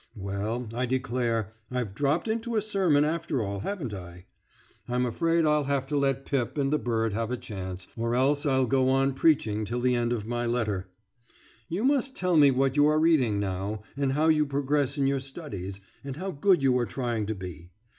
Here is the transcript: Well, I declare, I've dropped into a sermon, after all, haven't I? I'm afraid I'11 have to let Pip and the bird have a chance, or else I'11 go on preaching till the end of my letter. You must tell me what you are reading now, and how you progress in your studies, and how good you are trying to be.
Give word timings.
Well, 0.15 0.67
I 0.73 0.87
declare, 0.87 1.53
I've 1.69 1.93
dropped 1.93 2.27
into 2.27 2.55
a 2.55 2.61
sermon, 2.63 3.05
after 3.05 3.43
all, 3.43 3.59
haven't 3.59 3.93
I? 3.93 4.25
I'm 4.87 5.05
afraid 5.05 5.45
I'11 5.45 5.65
have 5.67 5.85
to 5.89 5.95
let 5.95 6.25
Pip 6.25 6.57
and 6.57 6.73
the 6.73 6.79
bird 6.79 7.13
have 7.13 7.29
a 7.29 7.37
chance, 7.37 7.87
or 7.95 8.15
else 8.15 8.43
I'11 8.43 8.69
go 8.69 8.89
on 8.89 9.13
preaching 9.13 9.63
till 9.63 9.79
the 9.79 9.93
end 9.93 10.11
of 10.11 10.25
my 10.25 10.47
letter. 10.47 10.89
You 11.69 11.83
must 11.83 12.15
tell 12.15 12.35
me 12.35 12.49
what 12.49 12.75
you 12.75 12.87
are 12.87 12.99
reading 12.99 13.39
now, 13.39 13.83
and 13.95 14.13
how 14.13 14.27
you 14.27 14.47
progress 14.47 14.97
in 14.97 15.05
your 15.05 15.19
studies, 15.19 15.81
and 16.03 16.15
how 16.15 16.31
good 16.31 16.63
you 16.63 16.75
are 16.79 16.87
trying 16.87 17.27
to 17.27 17.35
be. 17.35 17.69